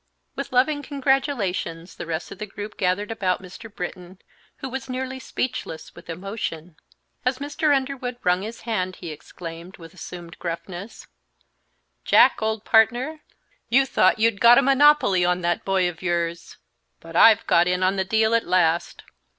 [0.35, 3.71] With loving congratulations the rest of the group gathered about Mr.
[3.71, 4.17] Britton,
[4.57, 6.75] who was nearly speechless with emotion.
[7.23, 7.75] As Mr.
[7.75, 11.05] Underwood wrung his hand he exclaimed, with assumed gruffness,
[12.03, 13.21] "Jack, old partner,
[13.69, 16.57] you thought you'd got a monopoly on that boy of yours,
[16.99, 19.03] but I've got in on the deal at last!"